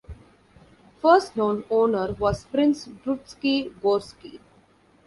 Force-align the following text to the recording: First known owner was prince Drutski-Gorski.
First 0.99 1.35
known 1.37 1.63
owner 1.69 2.13
was 2.13 2.45
prince 2.45 2.87
Drutski-Gorski. 2.87 4.39